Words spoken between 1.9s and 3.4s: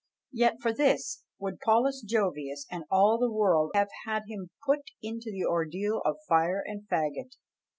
Jovius and all the